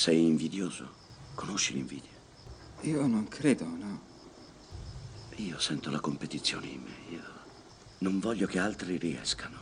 Sei 0.00 0.24
invidioso? 0.24 0.94
Conosci 1.34 1.74
l'invidia? 1.74 2.16
Io 2.84 3.06
non 3.06 3.28
credo, 3.28 3.66
no. 3.66 4.00
Io 5.34 5.58
sento 5.58 5.90
la 5.90 6.00
competizione 6.00 6.68
in 6.68 6.80
me. 6.80 6.94
Io 7.10 7.22
non 7.98 8.18
voglio 8.18 8.46
che 8.46 8.58
altri 8.58 8.96
riescano. 8.96 9.60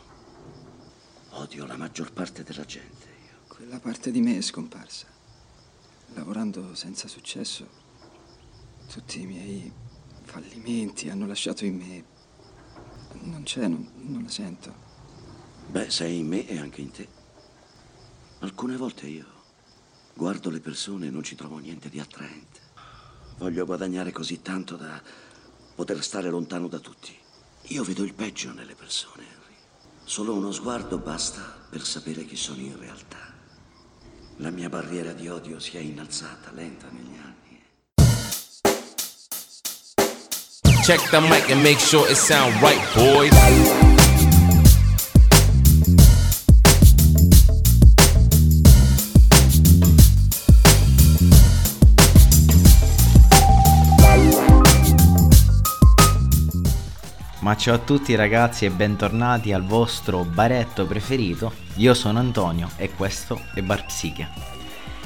Odio 1.30 1.66
la 1.66 1.77
maggior 1.77 2.12
parte 2.12 2.45
della 2.45 2.64
gente. 2.64 3.06
Io. 3.06 3.48
Quella 3.48 3.80
parte 3.80 4.12
di 4.12 4.21
me 4.21 4.37
è 4.37 4.40
scomparsa. 4.40 5.09
Lavorando 6.14 6.73
senza 6.77 7.09
successo, 7.09 7.68
tutti 8.89 9.20
i 9.20 9.27
miei 9.27 9.73
fallimenti 10.23 11.11
hanno 11.11 11.27
lasciato 11.27 11.64
in 11.64 11.75
me. 11.79 12.05
Non 13.23 13.43
c'è, 13.43 13.66
non, 13.66 13.91
non 14.02 14.23
la 14.23 14.30
sento. 14.30 14.73
Beh, 15.66 15.91
sei 15.91 16.18
in 16.20 16.29
me 16.29 16.46
e 16.46 16.61
anche 16.61 16.80
in 16.80 16.93
te. 16.93 17.09
Alcune 18.39 18.77
volte 18.77 19.09
io 19.09 19.38
guardo 20.19 20.50
le 20.50 20.59
persone 20.59 21.07
e 21.07 21.11
non 21.11 21.23
ci 21.23 21.37
trovo 21.37 21.59
niente 21.59 21.88
di 21.88 22.01
attraente. 22.01 22.59
Voglio 23.37 23.65
guadagnare 23.65 24.11
così 24.11 24.42
tanto 24.42 24.75
da 24.75 25.01
poter 25.77 26.02
stare 26.02 26.29
lontano 26.29 26.66
da 26.66 26.80
tutti. 26.80 27.16
Io 27.69 27.84
vedo 27.84 28.02
il 28.02 28.15
peggio 28.15 28.52
nelle 28.52 28.75
persone, 28.75 29.23
Henry. 29.23 29.55
Solo 30.02 30.34
uno 30.34 30.51
sguardo 30.51 30.98
basta 30.98 31.41
per 31.70 31.84
sapere 31.84 32.25
chi 32.25 32.34
sono 32.34 32.59
in 32.59 32.77
realtà. 32.77 33.33
La 34.39 34.51
mia 34.51 34.69
barriera 34.69 35.12
di 35.12 35.28
odio 35.28 35.61
si 35.61 35.77
è 35.77 35.80
innalzata, 35.80 36.50
lenta 36.50 36.89
negli 36.91 37.16
anni. 37.16 37.62
Check 40.83 41.11
the 41.11 41.20
mic 41.20 41.48
and 41.50 41.62
make 41.62 41.78
sure 41.78 42.11
it 42.11 42.16
sound 42.16 42.61
right, 42.61 42.83
boys. 42.92 44.27
Ma 57.48 57.56
ciao 57.56 57.77
a 57.77 57.78
tutti 57.78 58.14
ragazzi 58.14 58.66
e 58.66 58.70
bentornati 58.70 59.54
al 59.54 59.64
vostro 59.64 60.22
baretto 60.22 60.84
preferito. 60.84 61.50
Io 61.77 61.94
sono 61.94 62.18
Antonio 62.18 62.68
e 62.77 62.91
questo 62.91 63.41
è 63.54 63.62
Bar 63.62 63.86
Psiche. 63.86 64.28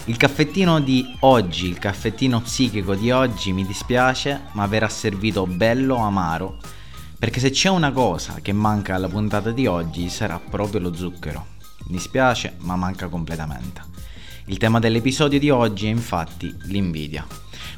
Il 0.07 0.17
caffettino 0.17 0.81
di 0.81 1.15
oggi, 1.21 1.69
il 1.69 1.79
caffettino 1.79 2.41
psichico 2.41 2.97
di 2.97 3.13
oggi 3.13 3.53
mi 3.53 3.65
dispiace, 3.65 4.47
ma 4.55 4.67
verrà 4.67 4.89
servito 4.89 5.47
bello 5.47 5.95
amaro, 5.95 6.57
perché 7.17 7.39
se 7.39 7.51
c'è 7.51 7.69
una 7.69 7.93
cosa 7.93 8.41
che 8.43 8.53
manca 8.53 8.97
alla 8.97 9.09
puntata 9.09 9.53
di 9.53 9.69
oggi 9.69 10.09
sarà 10.09 10.41
proprio 10.41 10.81
lo 10.81 10.93
zucchero. 10.97 11.47
Mi 11.85 11.93
dispiace, 11.93 12.57
ma 12.63 12.75
manca 12.75 13.07
completamente. 13.07 13.83
Il 14.47 14.59
tema 14.59 14.81
dell'episodio 14.81 15.39
di 15.39 15.51
oggi 15.51 15.87
è 15.87 15.91
infatti 15.91 16.53
l'invidia. 16.63 17.25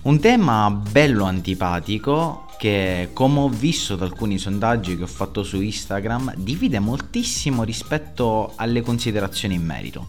Un 0.05 0.21
tema 0.21 0.71
bello 0.71 1.25
antipatico 1.25 2.45
che, 2.59 3.09
come 3.15 3.41
ho 3.41 3.49
visto 3.49 3.97
da 3.97 4.05
alcuni 4.05 4.37
sondaggi 4.37 4.99
che 4.99 5.05
ho 5.05 5.07
fatto 5.07 5.43
su 5.43 5.59
Instagram, 5.63 6.35
divide 6.37 6.79
moltissimo 6.79 7.63
rispetto 7.65 8.53
alle 8.57 8.83
considerazioni 8.83 9.55
in 9.55 9.65
merito. 9.65 10.09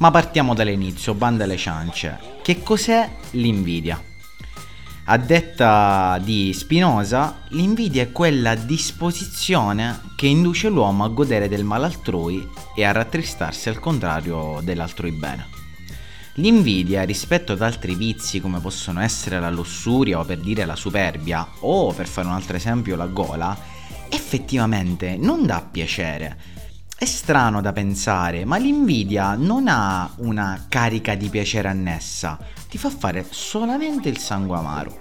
Ma 0.00 0.10
partiamo 0.10 0.52
dall'inizio, 0.52 1.14
banda 1.14 1.44
alle 1.44 1.56
ciance. 1.56 2.18
Che 2.42 2.62
cos'è 2.62 3.10
l'invidia? 3.30 3.98
A 5.04 5.16
detta 5.16 6.20
di 6.22 6.52
Spinoza, 6.52 7.44
l'invidia 7.52 8.02
è 8.02 8.12
quella 8.12 8.56
disposizione 8.56 10.00
che 10.16 10.26
induce 10.26 10.68
l'uomo 10.68 11.04
a 11.04 11.08
godere 11.08 11.48
del 11.48 11.64
male 11.64 11.86
altrui 11.86 12.46
e 12.76 12.84
a 12.84 12.92
rattristarsi 12.92 13.70
al 13.70 13.78
contrario 13.78 14.60
dell'altrui 14.62 15.12
bene. 15.12 15.57
L'invidia 16.38 17.02
rispetto 17.02 17.50
ad 17.50 17.62
altri 17.62 17.96
vizi 17.96 18.40
come 18.40 18.60
possono 18.60 19.00
essere 19.00 19.40
la 19.40 19.50
lussuria 19.50 20.20
o 20.20 20.24
per 20.24 20.38
dire 20.38 20.64
la 20.66 20.76
superbia 20.76 21.44
o 21.60 21.92
per 21.92 22.06
fare 22.06 22.28
un 22.28 22.34
altro 22.34 22.56
esempio 22.56 22.94
la 22.94 23.06
gola, 23.06 23.58
effettivamente 24.08 25.16
non 25.16 25.46
dà 25.46 25.66
piacere. 25.68 26.38
È 26.96 27.04
strano 27.04 27.60
da 27.60 27.72
pensare, 27.72 28.44
ma 28.44 28.56
l'invidia 28.56 29.34
non 29.34 29.66
ha 29.66 30.12
una 30.18 30.66
carica 30.68 31.16
di 31.16 31.28
piacere 31.28 31.66
annessa, 31.66 32.38
ti 32.68 32.78
fa 32.78 32.90
fare 32.90 33.26
solamente 33.28 34.08
il 34.08 34.18
sangue 34.18 34.56
amaro. 34.56 35.00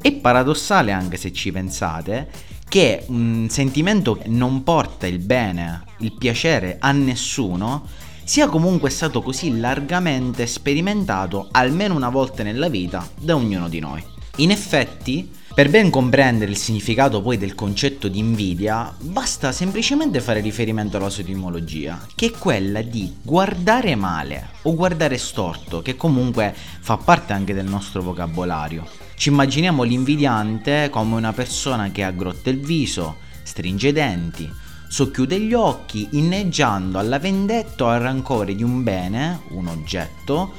È 0.00 0.10
paradossale 0.10 0.90
anche 0.90 1.16
se 1.16 1.32
ci 1.32 1.52
pensate 1.52 2.28
che 2.68 3.04
un 3.06 3.46
sentimento 3.48 4.16
che 4.16 4.26
non 4.26 4.64
porta 4.64 5.06
il 5.06 5.20
bene, 5.20 5.84
il 5.98 6.12
piacere 6.12 6.78
a 6.80 6.90
nessuno, 6.90 7.86
sia 8.24 8.48
comunque 8.48 8.90
stato 8.90 9.22
così 9.22 9.58
largamente 9.58 10.46
sperimentato 10.46 11.48
almeno 11.50 11.94
una 11.94 12.10
volta 12.10 12.42
nella 12.42 12.68
vita 12.68 13.08
da 13.18 13.34
ognuno 13.34 13.68
di 13.68 13.80
noi. 13.80 14.02
In 14.36 14.50
effetti, 14.50 15.30
per 15.54 15.68
ben 15.68 15.90
comprendere 15.90 16.50
il 16.50 16.56
significato 16.56 17.20
poi 17.20 17.36
del 17.36 17.54
concetto 17.54 18.08
di 18.08 18.18
invidia, 18.18 18.90
basta 18.98 19.52
semplicemente 19.52 20.20
fare 20.20 20.40
riferimento 20.40 20.96
alla 20.96 21.10
sua 21.10 21.22
etimologia, 21.22 22.00
che 22.14 22.26
è 22.26 22.30
quella 22.30 22.80
di 22.80 23.16
guardare 23.20 23.94
male 23.94 24.48
o 24.62 24.74
guardare 24.74 25.18
storto, 25.18 25.82
che 25.82 25.96
comunque 25.96 26.54
fa 26.54 26.96
parte 26.96 27.34
anche 27.34 27.52
del 27.52 27.66
nostro 27.66 28.00
vocabolario. 28.00 28.86
Ci 29.14 29.28
immaginiamo 29.28 29.82
l'invidiante 29.82 30.88
come 30.90 31.16
una 31.16 31.34
persona 31.34 31.90
che 31.90 32.02
aggrotta 32.02 32.48
il 32.48 32.60
viso, 32.60 33.16
stringe 33.42 33.88
i 33.88 33.92
denti, 33.92 34.50
socchiude 34.92 35.40
gli 35.40 35.54
occhi 35.54 36.06
inneggiando 36.10 36.98
alla 36.98 37.18
vendetta 37.18 37.84
o 37.84 37.88
al 37.88 38.00
rancore 38.00 38.54
di 38.54 38.62
un 38.62 38.82
bene, 38.82 39.40
un 39.52 39.68
oggetto, 39.68 40.52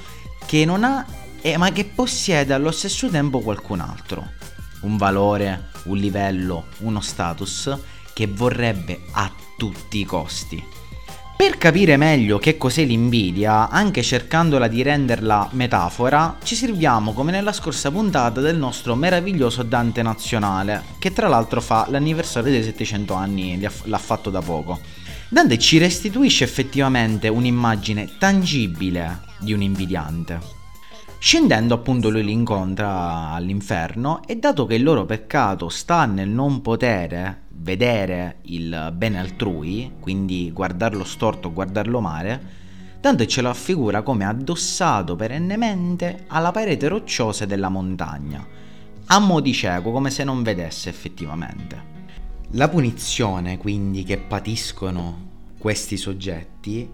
che 0.48 0.66
non 0.66 0.84
ha 0.84 1.06
eh, 1.40 1.56
ma 1.58 1.72
che 1.72 1.86
possiede 1.86 2.52
allo 2.52 2.72
stesso 2.72 3.10
tempo 3.10 3.42
qualcun 3.42 3.80
altro. 3.80 4.32
Un 4.82 4.98
valore, 4.98 5.70
un 5.84 5.98
livello, 5.98 6.66
uno 6.80 7.00
status 7.00 7.78
che 8.12 8.26
vorrebbe 8.26 9.02
a 9.12 9.32
tutti 9.56 10.00
i 10.00 10.04
costi. 10.04 10.64
Per 11.36 11.58
capire 11.58 11.98
meglio 11.98 12.38
che 12.38 12.58
cos'è 12.58 12.86
l'invidia, 12.86 13.68
anche 13.70 14.02
cercandola 14.02 14.68
di 14.68 14.82
renderla 14.82 15.50
metafora, 15.54 16.38
ci 16.44 16.56
serviamo 16.56 17.12
come 17.14 17.32
nella 17.32 17.52
scorsa 17.52 17.92
puntata 17.92 18.40
del 18.40 18.56
nostro 18.56 18.96
meraviglioso 18.96 19.64
Dante 19.64 20.02
nazionale, 20.04 20.84
che 21.00 21.12
tra 21.12 21.28
l'altro 21.28 21.60
fa 21.60 21.88
l'anniversario 21.90 22.52
dei 22.52 22.64
700 22.64 23.14
anni, 23.14 23.60
l'ha 23.60 23.98
fatto 23.98 24.30
da 24.30 24.42
poco. 24.42 24.80
Dante 25.28 25.58
ci 25.58 25.80
restituisce 25.80 26.44
effettivamente 26.44 27.28
un'immagine 27.28 28.12
tangibile 28.20 29.22
di 29.40 29.52
un 29.52 29.64
invidiante. 29.64 30.63
Scendendo 31.26 31.74
appunto 31.74 32.10
lui 32.10 32.22
li 32.22 32.34
incontra 32.34 33.30
all'inferno 33.30 34.22
e 34.28 34.36
dato 34.36 34.66
che 34.66 34.76
il 34.76 34.84
loro 34.84 35.06
peccato 35.06 35.70
sta 35.70 36.04
nel 36.04 36.28
non 36.28 36.62
potere 36.62 37.44
vedere 37.48 38.40
il 38.48 38.92
bene 38.94 39.20
altrui, 39.20 39.94
quindi 40.02 40.52
guardarlo 40.52 41.06
storto, 41.06 41.54
guardarlo 41.54 42.02
male, 42.02 42.42
Dante 43.00 43.26
ce 43.26 43.42
lo 43.42 43.50
affigura 43.50 44.02
come 44.02 44.26
addossato 44.26 45.16
perennemente 45.16 46.26
alla 46.28 46.52
parete 46.52 46.90
rocciosa 46.90 47.46
della 47.46 47.70
montagna, 47.70 48.46
a 49.06 49.20
mo' 49.20 49.40
di 49.40 49.54
cieco, 49.54 49.92
come 49.92 50.10
se 50.10 50.26
non 50.26 50.44
vedesse 50.44 50.90
effettivamente. 50.90 51.82
La 52.50 52.68
punizione 52.68 53.58
quindi 53.58 54.04
che 54.04 54.18
patiscono 54.18 55.32
questi 55.58 55.96
soggetti 55.96 56.86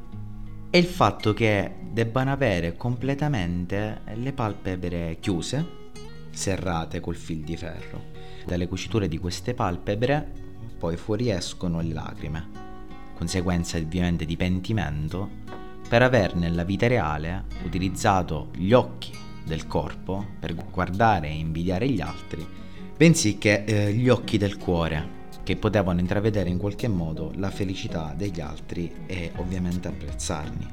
è 0.71 0.77
il 0.77 0.85
fatto 0.85 1.33
che 1.33 1.73
debbano 1.81 2.31
avere 2.31 2.75
completamente 2.75 4.01
le 4.13 4.33
palpebre 4.33 5.17
chiuse, 5.19 5.77
serrate 6.29 6.99
col 6.99 7.15
fil 7.15 7.39
di 7.39 7.57
ferro. 7.57 8.11
Dalle 8.45 8.67
cuciture 8.67 9.07
di 9.07 9.17
queste 9.17 9.55
palpebre 9.55 10.31
poi 10.77 10.95
fuoriescono 10.95 11.81
le 11.81 11.91
lacrime, 11.91 12.47
conseguenza 13.15 13.77
ovviamente 13.77 14.25
di 14.25 14.37
pentimento, 14.37 15.27
per 15.89 16.03
aver 16.03 16.35
nella 16.35 16.63
vita 16.63 16.85
reale 16.85 17.45
utilizzato 17.63 18.49
gli 18.55 18.71
occhi 18.71 19.11
del 19.43 19.65
corpo 19.65 20.23
per 20.39 20.53
guardare 20.53 21.29
e 21.29 21.33
invidiare 21.33 21.89
gli 21.89 21.99
altri, 21.99 22.45
bensì 22.95 23.39
che 23.39 23.63
eh, 23.65 23.91
gli 23.91 24.07
occhi 24.07 24.37
del 24.37 24.57
cuore, 24.57 25.17
che 25.49 25.55
potevano 25.55 25.99
intravedere 25.99 26.47
in 26.47 26.59
qualche 26.59 26.87
modo 26.87 27.31
la 27.37 27.49
felicità 27.49 28.13
degli 28.15 28.39
altri 28.39 28.93
e 29.07 29.31
ovviamente 29.37 29.87
apprezzarli. 29.87 30.67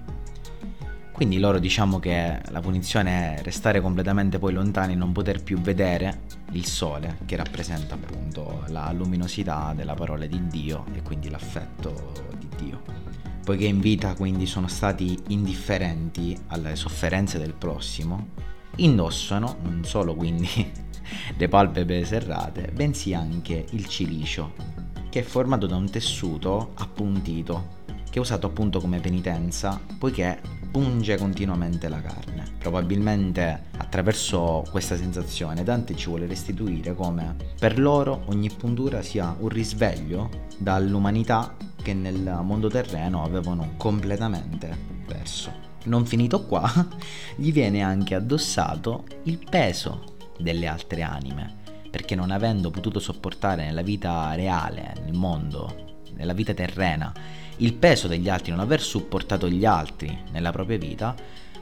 Quindi 1.12 1.38
loro 1.38 1.58
diciamo 1.58 1.98
che 1.98 2.42
la 2.46 2.60
punizione 2.60 3.36
è 3.36 3.42
restare 3.42 3.80
completamente 3.80 4.38
poi 4.38 4.52
lontani, 4.52 4.94
non 4.94 5.12
poter 5.12 5.42
più 5.42 5.58
vedere 5.60 6.24
il 6.50 6.66
sole 6.66 7.16
che 7.24 7.36
rappresenta 7.36 7.94
appunto 7.94 8.64
la 8.66 8.92
luminosità 8.92 9.72
della 9.74 9.94
parola 9.94 10.26
di 10.26 10.46
Dio 10.46 10.84
e 10.92 11.00
quindi 11.00 11.30
l'affetto 11.30 12.12
di 12.36 12.48
Dio. 12.58 12.82
Poiché 13.44 13.64
in 13.64 13.80
vita 13.80 14.12
quindi 14.12 14.44
sono 14.44 14.68
stati 14.68 15.18
indifferenti 15.28 16.38
alle 16.48 16.76
sofferenze 16.76 17.38
del 17.38 17.54
prossimo, 17.54 18.26
indossano 18.76 19.56
non 19.62 19.84
solo 19.84 20.14
quindi 20.14 20.84
le 21.36 21.48
palpebre 21.48 22.04
serrate, 22.04 22.70
bensì 22.72 23.14
anche 23.14 23.66
il 23.70 23.86
cilicio, 23.86 24.54
che 25.08 25.20
è 25.20 25.22
formato 25.22 25.66
da 25.66 25.76
un 25.76 25.90
tessuto 25.90 26.72
appuntito 26.74 27.84
che 28.16 28.22
è 28.22 28.24
usato 28.24 28.46
appunto 28.46 28.80
come 28.80 28.98
penitenza, 28.98 29.78
poiché 29.98 30.40
punge 30.70 31.18
continuamente 31.18 31.86
la 31.88 32.00
carne. 32.00 32.44
Probabilmente 32.58 33.64
attraverso 33.76 34.64
questa 34.70 34.96
sensazione 34.96 35.62
Dante 35.62 35.94
ci 35.94 36.08
vuole 36.08 36.26
restituire 36.26 36.94
come 36.94 37.36
per 37.58 37.78
loro 37.78 38.22
ogni 38.28 38.50
puntura 38.50 39.02
sia 39.02 39.36
un 39.38 39.48
risveglio 39.48 40.30
dall'umanità 40.56 41.56
che 41.82 41.92
nel 41.92 42.40
mondo 42.42 42.68
terreno 42.68 43.22
avevano 43.22 43.74
completamente 43.76 44.74
perso. 45.06 45.52
Non 45.84 46.06
finito 46.06 46.46
qua, 46.46 46.70
gli 47.36 47.52
viene 47.52 47.82
anche 47.82 48.14
addossato 48.14 49.04
il 49.24 49.38
peso 49.38 50.15
delle 50.38 50.66
altre 50.66 51.02
anime, 51.02 51.54
perché 51.90 52.14
non 52.14 52.30
avendo 52.30 52.70
potuto 52.70 52.98
sopportare 52.98 53.64
nella 53.64 53.82
vita 53.82 54.34
reale, 54.34 54.94
nel 55.02 55.14
mondo, 55.14 56.00
nella 56.14 56.32
vita 56.32 56.54
terrena, 56.54 57.12
il 57.58 57.74
peso 57.74 58.08
degli 58.08 58.28
altri, 58.28 58.50
non 58.50 58.60
aver 58.60 58.80
supportato 58.80 59.48
gli 59.48 59.64
altri 59.64 60.24
nella 60.30 60.50
propria 60.50 60.78
vita, 60.78 61.14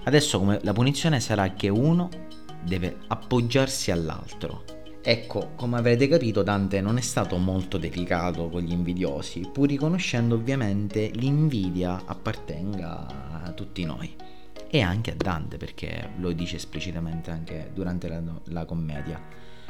adesso 0.04 0.38
come 0.38 0.58
la 0.62 0.72
punizione 0.72 1.20
sarà 1.20 1.52
che 1.52 1.68
uno 1.68 2.08
deve 2.62 2.96
appoggiarsi 3.06 3.90
all'altro. 3.90 4.64
Ecco, 5.06 5.50
come 5.54 5.76
avrete 5.76 6.08
capito, 6.08 6.42
Dante 6.42 6.80
non 6.80 6.96
è 6.96 7.02
stato 7.02 7.36
molto 7.36 7.76
delicato 7.76 8.48
con 8.48 8.62
gli 8.62 8.72
invidiosi, 8.72 9.48
pur 9.52 9.68
riconoscendo 9.68 10.34
ovviamente 10.34 11.10
l'invidia 11.12 12.04
appartenga 12.06 13.42
a 13.44 13.50
tutti 13.52 13.84
noi. 13.84 14.16
E 14.74 14.82
anche 14.82 15.12
a 15.12 15.14
Dante, 15.14 15.56
perché 15.56 16.10
lo 16.16 16.32
dice 16.32 16.56
esplicitamente 16.56 17.30
anche 17.30 17.70
durante 17.72 18.08
la, 18.08 18.20
la 18.46 18.64
commedia. 18.64 19.22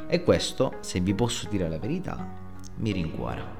E 0.07 0.23
questo, 0.23 0.77
se 0.79 0.99
vi 0.99 1.13
posso 1.13 1.47
dire 1.47 1.69
la 1.69 1.77
verità, 1.77 2.27
mi 2.77 2.91
rincuora. 2.91 3.55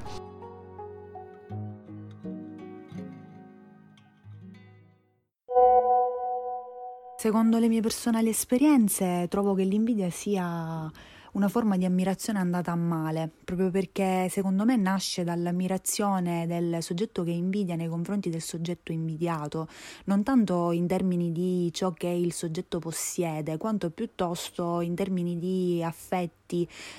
Secondo 7.16 7.60
le 7.60 7.68
mie 7.68 7.82
personali 7.82 8.30
esperienze, 8.30 9.28
trovo 9.30 9.54
che 9.54 9.66
l'invidia 9.66 10.10
sia 10.10 10.92
una 11.36 11.50
forma 11.50 11.76
di 11.76 11.84
ammirazione 11.84 12.40
andata 12.40 12.72
a 12.72 12.76
male, 12.76 13.30
proprio 13.44 13.70
perché 13.70 14.28
secondo 14.30 14.64
me 14.64 14.78
nasce 14.78 15.26
dall'ammirazione 15.26 16.48
del 16.48 16.82
soggetto 16.82 17.24
che 17.24 17.32
invidia 17.32 17.76
nei 17.76 17.90
confronti 17.90 18.30
del 18.30 18.42
soggetto 18.42 18.94
invidiato, 18.94 19.68
non 20.06 20.24
tanto 20.24 20.72
in 20.72 20.88
termini 20.88 21.34
di 21.34 21.70
ciò 21.74 21.92
che 21.92 22.08
il 22.08 22.32
soggetto 22.32 22.80
possiede, 22.80 23.58
quanto 23.58 23.90
piuttosto 23.90 24.80
in 24.80 24.96
termini 24.96 25.38
di 25.38 25.84
affetti, 25.84 26.34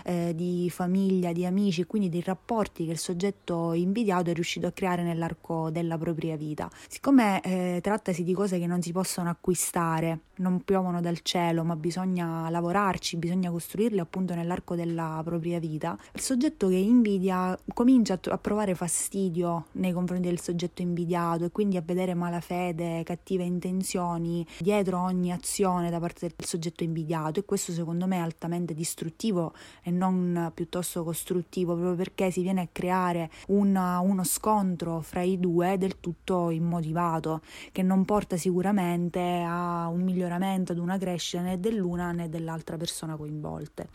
eh, 0.04 0.32
di 0.34 0.68
famiglia, 0.70 1.32
di 1.32 1.46
amici, 1.46 1.84
quindi 1.84 2.08
di 2.08 2.20
rapporti 2.20 2.84
che 2.84 2.92
il 2.92 2.98
soggetto 2.98 3.72
invidiato 3.72 4.30
è 4.30 4.34
riuscito 4.34 4.66
a 4.66 4.72
creare 4.72 5.02
nell'arco 5.02 5.70
della 5.70 5.96
propria 5.96 6.36
vita. 6.36 6.70
Siccome 6.88 7.40
eh, 7.42 7.78
trattasi 7.82 8.24
di 8.24 8.32
cose 8.34 8.58
che 8.58 8.66
non 8.66 8.82
si 8.82 8.92
possono 8.92 9.30
acquistare, 9.30 10.20
non 10.36 10.62
piovono 10.62 11.00
dal 11.00 11.20
cielo, 11.20 11.64
ma 11.64 11.76
bisogna 11.76 12.48
lavorarci, 12.50 13.16
bisogna 13.16 13.50
costruirle 13.50 14.00
appunto 14.00 14.34
nell'arco 14.34 14.74
della 14.74 15.20
propria 15.24 15.58
vita, 15.58 15.96
il 16.12 16.20
soggetto 16.20 16.68
che 16.68 16.76
invidia 16.76 17.58
comincia 17.72 18.18
a 18.28 18.38
provare 18.38 18.74
fastidio 18.74 19.66
nei 19.72 19.92
confronti 19.92 20.28
del 20.28 20.40
soggetto 20.40 20.82
invidiato 20.82 21.44
e 21.44 21.50
quindi 21.50 21.76
a 21.76 21.82
vedere 21.84 22.14
malafede, 22.14 23.02
cattive 23.04 23.44
intenzioni 23.44 24.46
dietro 24.58 25.00
ogni 25.00 25.32
azione 25.32 25.90
da 25.90 25.98
parte 25.98 26.32
del 26.34 26.46
soggetto 26.46 26.84
invidiato 26.84 27.40
e 27.40 27.44
questo 27.44 27.72
secondo 27.72 28.06
me 28.06 28.16
è 28.16 28.20
altamente 28.20 28.74
distruttivo 28.74 29.35
e 29.82 29.90
non 29.90 30.50
piuttosto 30.54 31.04
costruttivo 31.04 31.74
proprio 31.74 31.94
perché 31.94 32.30
si 32.30 32.42
viene 32.42 32.62
a 32.62 32.68
creare 32.70 33.30
una, 33.48 33.98
uno 34.00 34.24
scontro 34.24 35.00
fra 35.00 35.22
i 35.22 35.38
due 35.38 35.78
del 35.78 36.00
tutto 36.00 36.50
immotivato 36.50 37.40
che 37.72 37.82
non 37.82 38.04
porta 38.04 38.36
sicuramente 38.36 39.20
a 39.46 39.88
un 39.88 40.02
miglioramento, 40.02 40.72
ad 40.72 40.78
una 40.78 40.98
crescita 40.98 41.42
né 41.42 41.60
dell'una 41.60 42.12
né 42.12 42.28
dell'altra 42.28 42.76
persona 42.76 43.16
coinvolte. 43.16 43.88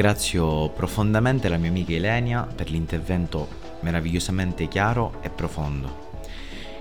Ringrazio 0.00 0.70
profondamente 0.70 1.50
la 1.50 1.58
mia 1.58 1.68
amica 1.68 1.92
Ilenia 1.92 2.44
per 2.44 2.70
l'intervento 2.70 3.46
meravigliosamente 3.80 4.66
chiaro 4.66 5.18
e 5.20 5.28
profondo. 5.28 6.09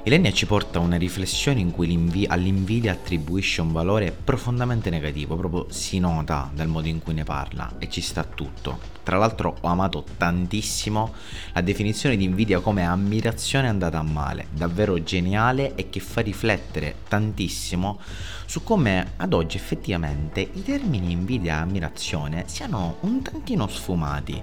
Ilenia 0.10 0.32
ci 0.32 0.48
porta 0.48 0.80
a 0.80 0.82
una 0.82 0.98
riflessione 0.98 1.60
in 1.60 1.70
cui 1.70 2.26
all'invidia 2.28 2.94
attribuisce 2.94 3.62
un 3.62 3.72
valore 3.72 4.12
profondamente 4.12 4.90
negativo, 4.90 5.36
proprio 5.36 5.68
si 5.70 6.00
nota 6.00 6.50
dal 6.52 6.68
modo 6.68 6.88
in 6.88 6.98
cui 6.98 7.14
ne 7.14 7.24
parla 7.24 7.74
e 7.78 7.92
ci 7.92 8.02
sta 8.02 8.24
tutto. 8.24 8.80
Tra 9.04 9.18
l'altro 9.18 9.58
ho 9.62 9.68
amato 9.68 10.04
tantissimo 10.18 11.14
la 11.54 11.62
definizione 11.62 12.18
di 12.18 12.24
invidia 12.24 12.60
come 12.60 12.88
ammirazione 12.88 13.68
andata 13.68 14.00
a 14.00 14.04
male, 14.04 14.48
davvero 14.50 15.04
geniale 15.04 15.76
e 15.76 15.92
che 15.92 16.00
fa 16.00 16.22
riflettere 16.22 16.96
tantissimo 17.08 18.00
su 18.48 18.64
come 18.64 19.12
ad 19.18 19.34
oggi 19.34 19.58
effettivamente 19.58 20.40
i 20.40 20.64
termini 20.64 21.12
invidia 21.12 21.58
e 21.58 21.62
ammirazione 21.62 22.46
siano 22.48 22.98
un 23.02 23.22
tantino 23.22 23.68
sfumati. 23.68 24.42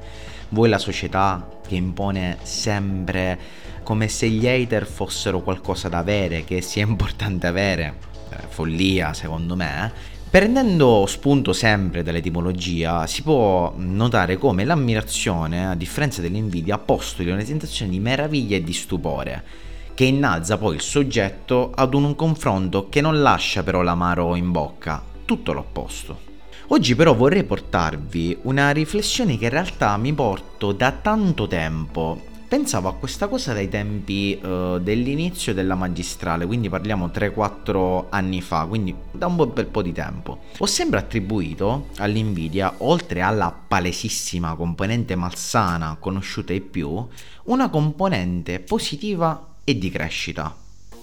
Vuoi 0.57 0.71
la 0.71 0.79
società 0.79 1.47
che 1.69 1.75
impone 1.75 2.39
sempre 2.41 3.39
come 3.83 4.09
se 4.09 4.27
gli 4.31 4.49
hater 4.49 4.87
fossero 4.87 5.43
qualcosa 5.43 5.91
da 5.91 5.99
avere, 5.99 6.45
che 6.45 6.63
sia 6.63 6.83
importante 6.83 7.47
avere, 7.47 7.97
eh, 8.31 8.37
follia 8.49 9.13
secondo 9.13 9.55
me. 9.55 9.85
Eh. 9.85 9.91
Prendendo 10.31 11.05
spunto 11.09 11.53
sempre 11.53 12.03
dall'etimologia, 12.03 13.07
si 13.07 13.21
può 13.21 13.75
notare 13.77 14.39
come 14.39 14.65
l'ammirazione, 14.65 15.69
a 15.69 15.75
differenza 15.75 16.23
dell'invidia, 16.23 16.79
postuli 16.79 17.31
una 17.31 17.45
sensazione 17.45 17.91
di 17.91 18.01
meraviglia 18.01 18.57
e 18.57 18.65
di 18.65 18.73
stupore 18.73 19.45
che 19.93 20.05
innalza 20.05 20.57
poi 20.57 20.77
il 20.77 20.81
soggetto 20.81 21.71
ad 21.75 21.93
un 21.93 22.17
confronto 22.17 22.89
che 22.89 23.03
non 23.03 23.21
lascia 23.21 23.63
però 23.63 23.83
l'amaro 23.83 24.35
in 24.37 24.51
bocca, 24.53 25.03
tutto 25.27 25.53
l'opposto. 25.53 26.36
Oggi 26.69 26.97
però 26.97 27.15
vorrei 27.15 27.45
portarvi 27.45 28.39
una 28.43 28.71
riflessione 28.71 29.39
che 29.39 29.45
in 29.45 29.51
realtà 29.51 29.97
mi 29.97 30.13
porto 30.13 30.73
da 30.73 30.91
tanto 30.91 31.47
tempo. 31.47 32.21
Pensavo 32.49 32.89
a 32.89 32.95
questa 32.95 33.29
cosa 33.29 33.53
dai 33.53 33.69
tempi 33.69 34.37
uh, 34.43 34.81
dell'inizio 34.81 35.55
della 35.55 35.77
magistrale, 35.77 36.45
quindi 36.45 36.69
parliamo 36.69 37.07
3-4 37.07 38.07
anni 38.11 38.41
fa, 38.43 38.67
quindi 38.67 38.93
da 39.13 39.27
un 39.27 39.37
bel 39.37 39.67
po' 39.67 39.81
di 39.81 39.93
tempo. 39.93 40.41
Ho 40.59 40.67
sempre 40.67 40.99
attribuito 40.99 41.87
all'invidia, 41.99 42.75
oltre 42.79 43.21
alla 43.21 43.57
palesissima 43.67 44.57
componente 44.57 45.15
malsana 45.15 45.97
conosciuta 46.01 46.53
ai 46.53 46.61
più, 46.61 47.07
una 47.45 47.71
componente 47.71 48.59
positiva 48.59 49.55
e 49.63 49.79
di 49.79 49.89
crescita. 49.89 50.53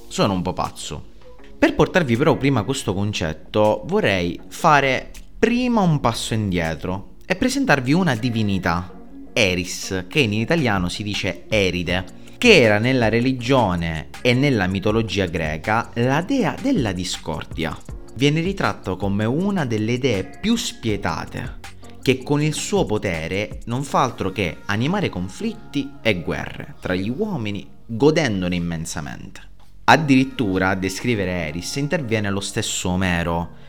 Sono 0.10 0.34
un 0.34 0.41
po' 0.41 0.53
pazzo. 0.53 1.12
Per 1.58 1.75
portarvi 1.75 2.17
però 2.17 2.36
prima 2.36 2.63
questo 2.63 2.93
concetto 2.93 3.84
vorrei 3.86 4.38
fare 4.50 5.12
prima 5.43 5.81
un 5.81 6.00
passo 6.00 6.33
indietro 6.33 7.15
e 7.25 7.35
presentarvi 7.35 7.91
una 7.91 8.15
divinità, 8.15 8.89
Eris, 9.33 10.05
che 10.07 10.21
in 10.21 10.31
italiano 10.31 10.88
si 10.88 11.03
dice 11.03 11.47
Eride, 11.50 12.05
che 12.38 12.62
era 12.62 12.77
nella 12.77 13.09
religione 13.09 14.07
e 14.21 14.33
nella 14.33 14.67
mitologia 14.67 15.25
greca 15.25 15.89
la 15.95 16.21
dea 16.21 16.55
della 16.62 16.93
discordia. 16.93 17.77
Viene 18.15 18.39
ritratto 18.39 18.95
come 18.95 19.25
una 19.25 19.65
delle 19.65 19.97
dee 19.97 20.23
più 20.39 20.55
spietate, 20.55 21.55
che 22.01 22.23
con 22.23 22.41
il 22.41 22.53
suo 22.53 22.85
potere 22.85 23.59
non 23.65 23.83
fa 23.83 24.01
altro 24.01 24.31
che 24.31 24.59
animare 24.67 25.09
conflitti 25.09 25.95
e 26.01 26.21
guerre 26.21 26.75
tra 26.79 26.95
gli 26.95 27.09
uomini 27.09 27.67
godendone 27.85 28.55
immensamente. 28.55 29.41
Addirittura 29.83 30.69
a 30.69 30.75
descrivere 30.75 31.47
Eris 31.47 31.75
interviene 31.75 32.29
lo 32.29 32.39
stesso 32.39 32.91
Omero, 32.91 33.62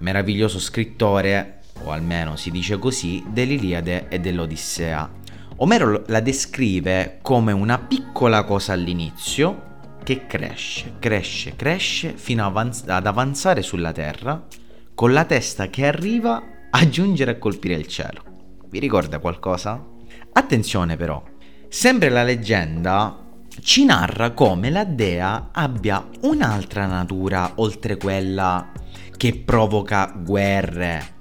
meraviglioso 0.00 0.58
scrittore, 0.58 1.60
o 1.84 1.90
almeno 1.90 2.36
si 2.36 2.50
dice 2.50 2.78
così, 2.78 3.24
dell'Iliade 3.28 4.08
e 4.08 4.20
dell'Odissea. 4.20 5.10
Omero 5.56 6.04
la 6.08 6.20
descrive 6.20 7.18
come 7.22 7.52
una 7.52 7.78
piccola 7.78 8.44
cosa 8.44 8.72
all'inizio 8.72 9.68
che 10.02 10.26
cresce, 10.26 10.94
cresce, 10.98 11.54
cresce 11.56 12.14
fino 12.16 12.46
ad 12.46 13.06
avanzare 13.06 13.62
sulla 13.62 13.92
terra 13.92 14.46
con 14.94 15.12
la 15.12 15.24
testa 15.24 15.68
che 15.68 15.86
arriva 15.86 16.42
a 16.70 16.88
giungere 16.88 17.32
a 17.32 17.38
colpire 17.38 17.74
il 17.74 17.86
cielo. 17.86 18.22
Vi 18.68 18.78
ricorda 18.78 19.18
qualcosa? 19.18 19.84
Attenzione 20.32 20.96
però, 20.96 21.22
sempre 21.68 22.08
la 22.08 22.22
leggenda 22.22 23.29
ci 23.62 23.84
narra 23.84 24.30
come 24.32 24.70
la 24.70 24.84
dea 24.84 25.48
abbia 25.52 26.06
un'altra 26.22 26.86
natura 26.86 27.52
oltre 27.56 27.96
quella 27.96 28.72
che 29.16 29.36
provoca 29.36 30.12
guerre, 30.16 31.16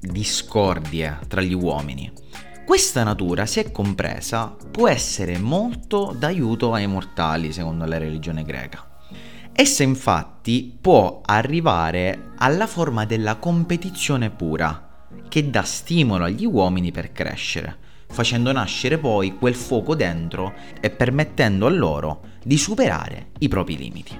discordie 0.00 1.20
tra 1.28 1.40
gli 1.40 1.54
uomini. 1.54 2.10
Questa 2.64 3.04
natura, 3.04 3.46
se 3.46 3.70
compresa, 3.70 4.56
può 4.70 4.88
essere 4.88 5.38
molto 5.38 6.14
d'aiuto 6.18 6.72
ai 6.72 6.86
mortali, 6.86 7.52
secondo 7.52 7.84
la 7.84 7.98
religione 7.98 8.42
greca. 8.42 8.88
Essa 9.52 9.82
infatti 9.82 10.76
può 10.80 11.20
arrivare 11.24 12.30
alla 12.38 12.66
forma 12.66 13.04
della 13.04 13.36
competizione 13.36 14.30
pura, 14.30 15.06
che 15.28 15.50
dà 15.50 15.62
stimolo 15.62 16.24
agli 16.24 16.46
uomini 16.46 16.90
per 16.90 17.12
crescere, 17.12 17.78
facendo 18.08 18.52
nascere 18.52 18.98
poi 18.98 19.36
quel 19.36 19.54
fuoco 19.54 19.94
dentro 19.94 20.54
e 20.80 20.90
permettendo 20.90 21.66
a 21.66 21.70
loro 21.70 22.22
di 22.42 22.56
superare 22.56 23.28
i 23.38 23.48
propri 23.48 23.76
limiti. 23.76 24.18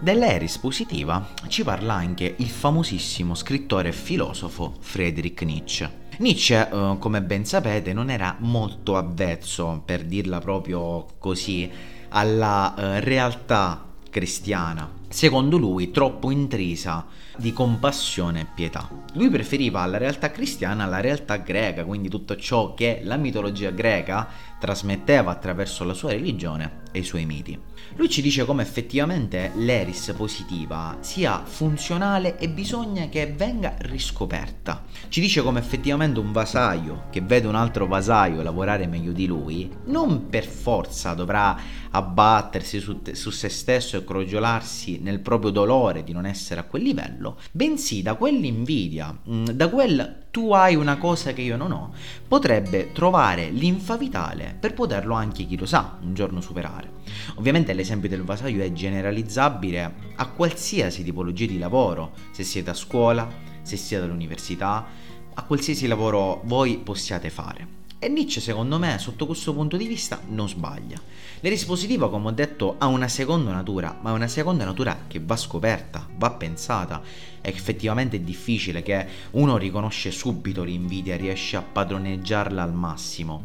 Dell'Eris 0.00 0.58
positiva 0.58 1.30
ci 1.48 1.62
parla 1.62 1.94
anche 1.94 2.34
il 2.38 2.48
famosissimo 2.48 3.34
scrittore 3.34 3.88
e 3.88 3.92
filosofo 3.92 4.74
Friedrich 4.80 5.42
Nietzsche. 5.42 6.02
Nietzsche, 6.18 6.68
eh, 6.68 6.96
come 6.98 7.22
ben 7.22 7.44
sapete, 7.44 7.92
non 7.92 8.10
era 8.10 8.36
molto 8.40 8.96
avvezzo, 8.96 9.82
per 9.84 10.04
dirla 10.04 10.40
proprio 10.40 11.06
così, 11.18 11.70
alla 12.10 12.74
eh, 12.76 13.00
realtà 13.00 13.84
cristiana, 14.10 14.88
secondo 15.08 15.56
lui 15.56 15.90
troppo 15.90 16.30
intrisa 16.30 17.06
di 17.36 17.52
compassione 17.52 18.40
e 18.42 18.46
pietà. 18.54 18.88
Lui 19.14 19.28
preferiva 19.28 19.84
la 19.86 19.98
realtà 19.98 20.30
cristiana 20.30 20.84
alla 20.84 21.00
realtà 21.00 21.36
greca, 21.36 21.84
quindi 21.84 22.08
tutto 22.08 22.36
ciò 22.36 22.74
che 22.74 23.00
la 23.02 23.16
mitologia 23.16 23.70
greca 23.70 24.28
trasmetteva 24.58 25.30
attraverso 25.30 25.84
la 25.84 25.94
sua 25.94 26.10
religione 26.10 26.82
e 26.90 27.00
i 27.00 27.04
suoi 27.04 27.26
miti. 27.26 27.58
Lui 27.96 28.08
ci 28.08 28.22
dice 28.22 28.44
come 28.44 28.62
effettivamente 28.62 29.52
l'eris 29.56 30.14
positiva 30.16 30.96
sia 31.00 31.42
funzionale 31.44 32.38
e 32.38 32.48
bisogna 32.48 33.08
che 33.08 33.26
venga 33.26 33.74
riscoperta. 33.78 34.84
Ci 35.08 35.20
dice 35.20 35.42
come 35.42 35.58
effettivamente 35.58 36.18
un 36.18 36.32
vasaio 36.32 37.04
che 37.10 37.20
vede 37.20 37.46
un 37.46 37.56
altro 37.56 37.86
vasaio 37.86 38.42
lavorare 38.42 38.86
meglio 38.86 39.12
di 39.12 39.26
lui 39.26 39.70
non 39.86 40.28
per 40.28 40.46
forza 40.46 41.14
dovrà 41.14 41.56
abbattersi 41.90 42.80
su, 42.80 43.02
te, 43.02 43.14
su 43.14 43.30
se 43.30 43.48
stesso 43.48 43.96
e 43.96 44.04
crogiolarsi 44.04 44.93
nel 45.00 45.20
proprio 45.20 45.50
dolore 45.50 46.04
di 46.04 46.12
non 46.12 46.26
essere 46.26 46.60
a 46.60 46.64
quel 46.64 46.82
livello, 46.82 47.38
bensì 47.52 48.02
da 48.02 48.14
quell'invidia, 48.14 49.16
mm, 49.28 49.44
da 49.46 49.68
quel 49.68 50.22
tu 50.30 50.52
hai 50.52 50.74
una 50.74 50.96
cosa 50.96 51.32
che 51.32 51.42
io 51.42 51.56
non 51.56 51.70
ho, 51.70 51.92
potrebbe 52.26 52.90
trovare 52.92 53.50
linfa 53.50 53.96
vitale 53.96 54.56
per 54.58 54.74
poterlo 54.74 55.14
anche, 55.14 55.46
chi 55.46 55.56
lo 55.56 55.66
sa, 55.66 55.98
un 56.02 56.12
giorno 56.12 56.40
superare. 56.40 56.90
Ovviamente 57.36 57.72
l'esempio 57.72 58.08
del 58.08 58.22
vasaio 58.22 58.62
è 58.62 58.72
generalizzabile 58.72 59.94
a 60.16 60.26
qualsiasi 60.30 61.04
tipologia 61.04 61.46
di 61.46 61.58
lavoro, 61.58 62.12
se 62.32 62.42
siete 62.42 62.70
a 62.70 62.74
scuola, 62.74 63.28
se 63.62 63.76
siete 63.76 64.04
all'università, 64.04 64.86
a 65.34 65.42
qualsiasi 65.42 65.86
lavoro 65.86 66.42
voi 66.44 66.78
possiate 66.78 67.30
fare. 67.30 67.82
E 68.04 68.08
Nietzsche, 68.08 68.42
secondo 68.42 68.78
me, 68.78 68.98
sotto 68.98 69.24
questo 69.24 69.54
punto 69.54 69.78
di 69.78 69.86
vista, 69.86 70.20
non 70.28 70.46
sbaglia. 70.46 71.00
L'erispositiva, 71.40 72.10
come 72.10 72.28
ho 72.28 72.32
detto, 72.32 72.74
ha 72.76 72.84
una 72.84 73.08
seconda 73.08 73.50
natura, 73.50 73.98
ma 74.02 74.10
è 74.10 74.12
una 74.12 74.28
seconda 74.28 74.66
natura 74.66 75.04
che 75.08 75.22
va 75.24 75.36
scoperta, 75.36 76.06
va 76.18 76.32
pensata. 76.32 77.00
È 77.40 77.48
effettivamente 77.48 78.22
difficile 78.22 78.82
che 78.82 79.06
uno 79.30 79.56
riconosce 79.56 80.10
subito 80.10 80.64
l'invidia, 80.64 81.16
riesce 81.16 81.56
a 81.56 81.62
padroneggiarla 81.62 82.62
al 82.62 82.74
massimo. 82.74 83.42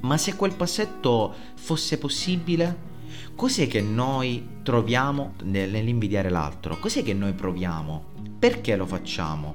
Ma 0.00 0.18
se 0.18 0.36
quel 0.36 0.54
passetto 0.54 1.34
fosse 1.54 1.96
possibile, 1.96 2.76
cos'è 3.34 3.66
che 3.66 3.80
noi 3.80 4.46
troviamo 4.62 5.32
nell'invidiare 5.44 6.28
l'altro? 6.28 6.78
Cos'è 6.78 7.02
che 7.02 7.14
noi 7.14 7.32
proviamo? 7.32 8.04
Perché 8.38 8.76
lo 8.76 8.84
facciamo? 8.84 9.54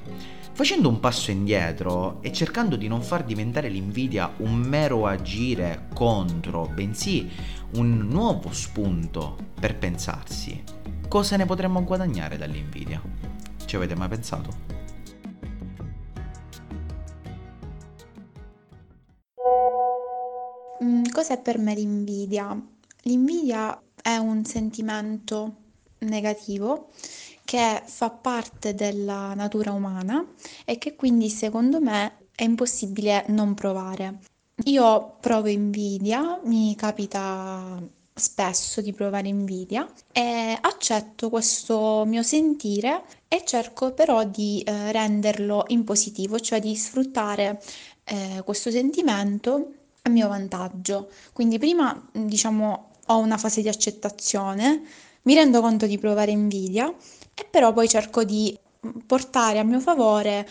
Facendo 0.59 0.89
un 0.89 0.99
passo 0.99 1.31
indietro 1.31 2.21
e 2.21 2.33
cercando 2.33 2.75
di 2.75 2.89
non 2.89 3.01
far 3.01 3.23
diventare 3.23 3.69
l'invidia 3.69 4.33
un 4.39 4.55
mero 4.55 5.07
agire 5.07 5.87
contro, 5.93 6.67
bensì 6.67 7.29
un 7.75 7.99
nuovo 7.99 8.51
spunto 8.51 9.37
per 9.57 9.77
pensarsi, 9.77 10.61
cosa 11.07 11.37
ne 11.37 11.45
potremmo 11.45 11.81
guadagnare 11.85 12.35
dall'invidia? 12.35 13.01
Ci 13.63 13.77
avete 13.77 13.95
mai 13.95 14.09
pensato? 14.09 14.49
Mm, 20.83 21.03
cos'è 21.13 21.39
per 21.39 21.57
me 21.57 21.73
l'invidia? 21.73 22.61
L'invidia 23.03 23.81
è 23.95 24.17
un 24.17 24.43
sentimento 24.43 25.55
negativo 25.99 26.89
che 27.49 27.81
fa 27.83 28.11
parte 28.11 28.75
della 28.75 29.33
natura 29.33 29.71
umana 29.71 30.23
e 30.65 30.77
che 30.77 30.95
quindi 30.95 31.31
secondo 31.31 31.81
me 31.81 32.27
è 32.35 32.43
impossibile 32.43 33.25
non 33.29 33.55
provare. 33.55 34.19
Io 34.65 35.15
provo 35.19 35.47
invidia, 35.47 36.39
mi 36.43 36.75
capita 36.75 37.81
spesso 38.13 38.81
di 38.81 38.93
provare 38.93 39.29
invidia 39.29 39.91
e 40.11 40.55
accetto 40.61 41.31
questo 41.31 42.03
mio 42.05 42.21
sentire 42.21 43.01
e 43.27 43.41
cerco 43.43 43.93
però 43.93 44.23
di 44.25 44.61
eh, 44.61 44.91
renderlo 44.91 45.63
in 45.69 45.83
positivo, 45.83 46.39
cioè 46.39 46.59
di 46.59 46.75
sfruttare 46.75 47.59
eh, 48.03 48.43
questo 48.45 48.69
sentimento 48.69 49.71
a 50.03 50.09
mio 50.11 50.27
vantaggio. 50.27 51.09
Quindi 51.33 51.57
prima 51.57 51.99
diciamo 52.11 52.91
ho 53.07 53.17
una 53.17 53.39
fase 53.39 53.63
di 53.63 53.69
accettazione, 53.69 54.83
mi 55.23 55.33
rendo 55.33 55.61
conto 55.61 55.87
di 55.87 55.97
provare 55.97 56.29
invidia 56.29 56.93
e 57.39 57.45
però 57.49 57.71
poi 57.73 57.87
cerco 57.87 58.23
di 58.23 58.57
portare 59.05 59.59
a 59.59 59.63
mio 59.63 59.79
favore 59.79 60.47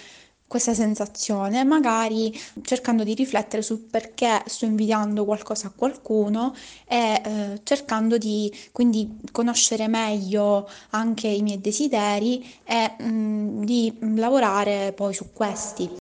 questa 0.47 0.73
sensazione, 0.73 1.63
magari 1.63 2.33
cercando 2.63 3.05
di 3.05 3.13
riflettere 3.15 3.61
sul 3.61 3.81
perché 3.81 4.43
sto 4.47 4.65
invidiando 4.65 5.27
qualcosa 5.27 5.67
a 5.69 5.73
qualcuno 5.77 6.55
e 6.87 7.21
eh, 7.23 7.61
cercando 7.65 8.17
di 8.17 8.51
quindi 8.73 9.19
conoscere 9.31 9.89
meglio 9.89 10.67
anche 10.91 11.29
i 11.29 11.43
miei 11.43 11.61
desideri 11.61 12.43
e 12.65 12.95
mh, 12.99 13.05
mm, 13.05 13.63
di 13.63 13.99
lavorare 14.17 14.93
poi 14.95 15.13
su 15.13 15.33
questi. 15.35 16.08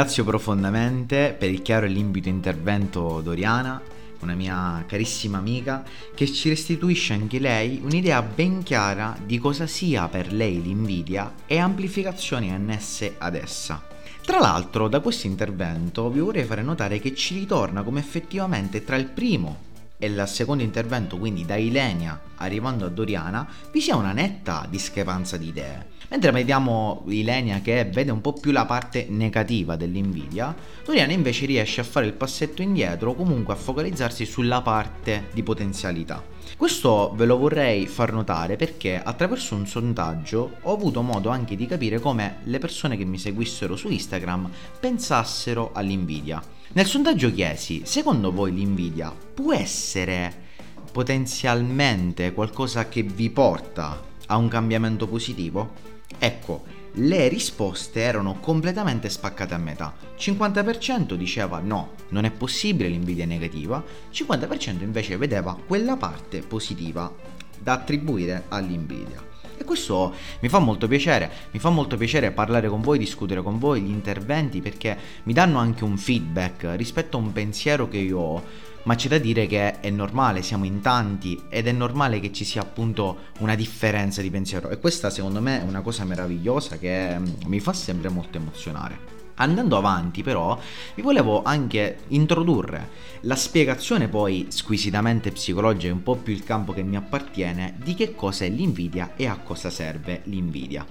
Ringrazio 0.00 0.24
profondamente 0.24 1.36
per 1.38 1.50
il 1.50 1.60
chiaro 1.60 1.84
e 1.84 1.90
limpido 1.90 2.30
intervento 2.30 3.20
Doriana, 3.20 3.82
una 4.20 4.34
mia 4.34 4.82
carissima 4.88 5.36
amica, 5.36 5.84
che 6.14 6.32
ci 6.32 6.48
restituisce 6.48 7.12
anche 7.12 7.38
lei 7.38 7.82
un'idea 7.84 8.22
ben 8.22 8.62
chiara 8.62 9.14
di 9.22 9.36
cosa 9.36 9.66
sia 9.66 10.08
per 10.08 10.32
lei 10.32 10.62
l'invidia 10.62 11.34
e 11.44 11.58
amplificazioni 11.58 12.50
annesse 12.50 13.16
ad 13.18 13.34
essa. 13.34 13.86
Tra 14.24 14.38
l'altro, 14.38 14.88
da 14.88 15.00
questo 15.00 15.26
intervento 15.26 16.08
vi 16.08 16.20
vorrei 16.20 16.44
fare 16.44 16.62
notare 16.62 16.98
che 16.98 17.14
ci 17.14 17.34
ritorna 17.34 17.82
come 17.82 18.00
effettivamente 18.00 18.82
tra 18.82 18.96
il 18.96 19.04
primo 19.04 19.68
e 20.00 20.06
il 20.06 20.24
secondo 20.26 20.64
intervento, 20.64 21.18
quindi 21.18 21.44
da 21.44 21.54
Ilenia 21.56 22.18
arrivando 22.36 22.86
a 22.86 22.88
Doriana, 22.88 23.46
vi 23.70 23.80
sia 23.80 23.94
una 23.96 24.12
netta 24.12 24.66
discrepanza 24.68 25.36
di 25.36 25.48
idee. 25.48 25.98
Mentre 26.08 26.32
vediamo 26.32 27.04
Ilenia 27.06 27.60
che 27.60 27.84
vede 27.84 28.10
un 28.10 28.20
po' 28.20 28.32
più 28.32 28.50
la 28.50 28.64
parte 28.64 29.06
negativa 29.08 29.76
dell'invidia, 29.76 30.52
Doriana 30.84 31.12
invece 31.12 31.46
riesce 31.46 31.82
a 31.82 31.84
fare 31.84 32.06
il 32.06 32.14
passetto 32.14 32.62
indietro 32.62 33.14
comunque 33.14 33.54
a 33.54 33.56
focalizzarsi 33.56 34.24
sulla 34.24 34.62
parte 34.62 35.28
di 35.32 35.42
potenzialità. 35.44 36.39
Questo 36.56 37.12
ve 37.14 37.24
lo 37.24 37.38
vorrei 37.38 37.86
far 37.86 38.12
notare 38.12 38.56
perché 38.56 39.00
attraverso 39.02 39.54
un 39.54 39.66
sondaggio 39.66 40.56
ho 40.62 40.72
avuto 40.72 41.02
modo 41.02 41.30
anche 41.30 41.56
di 41.56 41.66
capire 41.66 41.98
come 41.98 42.38
le 42.44 42.58
persone 42.58 42.96
che 42.96 43.04
mi 43.04 43.18
seguissero 43.18 43.76
su 43.76 43.88
Instagram 43.88 44.50
pensassero 44.78 45.70
all'invidia. 45.72 46.42
Nel 46.72 46.86
sondaggio 46.86 47.32
chiesi, 47.32 47.82
secondo 47.84 48.30
voi 48.30 48.52
l'invidia 48.52 49.12
può 49.34 49.54
essere 49.54 50.48
potenzialmente 50.92 52.32
qualcosa 52.32 52.88
che 52.88 53.02
vi 53.02 53.30
porta 53.30 54.00
a 54.26 54.36
un 54.36 54.48
cambiamento 54.48 55.06
positivo? 55.06 55.72
Ecco, 56.18 56.64
le 56.94 57.28
risposte 57.28 58.00
erano 58.00 58.40
completamente 58.40 59.08
spaccate 59.08 59.54
a 59.54 59.58
metà. 59.58 59.94
50% 60.18 61.14
diceva 61.14 61.60
no, 61.60 61.94
non 62.08 62.24
è 62.24 62.30
possibile 62.30 62.88
l'invidia 62.88 63.26
negativa, 63.26 63.82
50% 64.12 64.82
invece 64.82 65.16
vedeva 65.16 65.56
quella 65.66 65.96
parte 65.96 66.40
positiva 66.40 67.12
da 67.58 67.72
attribuire 67.72 68.44
all'invidia. 68.48 69.29
Questo 69.70 70.12
mi 70.40 70.48
fa 70.48 70.58
molto 70.58 70.88
piacere, 70.88 71.30
mi 71.52 71.60
fa 71.60 71.70
molto 71.70 71.96
piacere 71.96 72.32
parlare 72.32 72.68
con 72.68 72.80
voi, 72.80 72.98
discutere 72.98 73.40
con 73.40 73.60
voi 73.60 73.82
gli 73.82 73.90
interventi 73.90 74.60
perché 74.60 74.98
mi 75.22 75.32
danno 75.32 75.58
anche 75.58 75.84
un 75.84 75.96
feedback 75.96 76.70
rispetto 76.74 77.16
a 77.16 77.20
un 77.20 77.30
pensiero 77.30 77.86
che 77.88 77.98
io 77.98 78.18
ho 78.18 78.42
ma 78.82 78.96
c'è 78.96 79.06
da 79.06 79.18
dire 79.18 79.46
che 79.46 79.78
è 79.78 79.88
normale, 79.90 80.42
siamo 80.42 80.64
in 80.64 80.80
tanti 80.80 81.40
ed 81.48 81.68
è 81.68 81.72
normale 81.72 82.18
che 82.18 82.32
ci 82.32 82.44
sia 82.44 82.62
appunto 82.62 83.26
una 83.38 83.54
differenza 83.54 84.20
di 84.22 84.30
pensiero 84.30 84.70
e 84.70 84.80
questa 84.80 85.08
secondo 85.08 85.40
me 85.40 85.60
è 85.60 85.62
una 85.62 85.82
cosa 85.82 86.02
meravigliosa 86.02 86.76
che 86.76 87.16
mm, 87.16 87.24
mi 87.46 87.60
fa 87.60 87.72
sempre 87.72 88.08
molto 88.08 88.38
emozionare. 88.38 89.19
Andando 89.40 89.78
avanti 89.78 90.22
però 90.22 90.58
vi 90.94 91.00
volevo 91.00 91.42
anche 91.42 92.00
introdurre 92.08 93.08
la 93.22 93.36
spiegazione 93.36 94.08
poi 94.08 94.46
squisitamente 94.48 95.30
psicologica, 95.32 95.92
un 95.92 96.02
po' 96.02 96.16
più 96.16 96.32
il 96.32 96.44
campo 96.44 96.72
che 96.72 96.82
mi 96.82 96.96
appartiene, 96.96 97.74
di 97.82 97.94
che 97.94 98.14
cosa 98.14 98.44
è 98.44 98.50
l'invidia 98.50 99.12
e 99.16 99.26
a 99.26 99.38
cosa 99.38 99.70
serve 99.70 100.20
l'invidia. 100.24 100.86